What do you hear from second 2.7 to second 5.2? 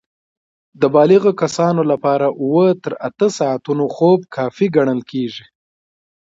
تر اته ساعتونه خوب کافي ګڼل